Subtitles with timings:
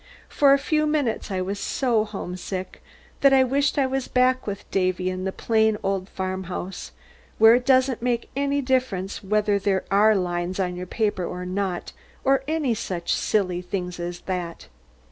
[0.29, 2.81] For a few minutes I was so homesick
[3.19, 6.91] that I wished I was back with Davy in the plain old farmhouse,
[7.37, 11.91] where it doesn't make any difference whether there are lines on your paper or not,
[12.23, 14.67] or any such silly things as that.